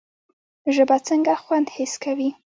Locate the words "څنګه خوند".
1.07-1.67